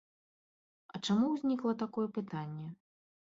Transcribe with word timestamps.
А 0.95 1.01
чаму 1.09 1.25
ўзнікла 1.33 1.73
такое 1.83 2.05
пытанне? 2.17 2.69